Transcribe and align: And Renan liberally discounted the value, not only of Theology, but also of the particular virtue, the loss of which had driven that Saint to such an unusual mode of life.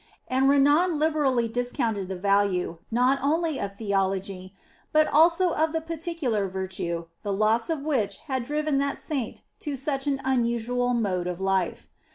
And 0.27 0.49
Renan 0.49 0.97
liberally 0.97 1.47
discounted 1.47 2.07
the 2.07 2.15
value, 2.15 2.79
not 2.89 3.19
only 3.21 3.59
of 3.59 3.75
Theology, 3.77 4.55
but 4.91 5.05
also 5.05 5.51
of 5.51 5.73
the 5.73 5.79
particular 5.79 6.47
virtue, 6.47 7.05
the 7.21 7.31
loss 7.31 7.69
of 7.69 7.81
which 7.81 8.17
had 8.25 8.43
driven 8.45 8.79
that 8.79 8.97
Saint 8.97 9.43
to 9.59 9.75
such 9.75 10.07
an 10.07 10.19
unusual 10.25 10.95
mode 10.95 11.27
of 11.27 11.39
life. 11.39 11.87